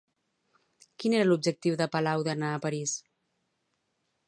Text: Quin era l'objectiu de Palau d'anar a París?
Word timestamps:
Quin 1.03 1.15
era 1.17 1.27
l'objectiu 1.27 1.77
de 1.83 1.87
Palau 1.97 2.25
d'anar 2.29 2.51
a 2.55 2.65
París? 2.65 2.97